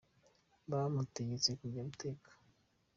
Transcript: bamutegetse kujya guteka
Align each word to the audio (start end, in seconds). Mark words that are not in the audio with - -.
bamutegetse 0.69 1.49
kujya 1.59 1.81
guteka 1.89 2.29